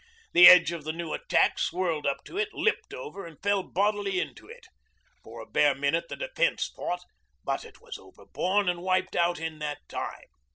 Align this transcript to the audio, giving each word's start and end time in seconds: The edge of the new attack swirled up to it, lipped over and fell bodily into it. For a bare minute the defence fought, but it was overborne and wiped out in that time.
The 0.33 0.47
edge 0.47 0.71
of 0.71 0.83
the 0.83 0.93
new 0.93 1.13
attack 1.13 1.59
swirled 1.59 2.07
up 2.07 2.23
to 2.25 2.35
it, 2.35 2.49
lipped 2.53 2.91
over 2.91 3.27
and 3.27 3.39
fell 3.43 3.61
bodily 3.61 4.19
into 4.19 4.47
it. 4.47 4.65
For 5.23 5.41
a 5.41 5.45
bare 5.45 5.75
minute 5.75 6.05
the 6.09 6.15
defence 6.15 6.71
fought, 6.75 7.05
but 7.43 7.63
it 7.63 7.81
was 7.81 7.99
overborne 7.99 8.67
and 8.67 8.81
wiped 8.81 9.15
out 9.15 9.39
in 9.39 9.59
that 9.59 9.87
time. 9.87 10.25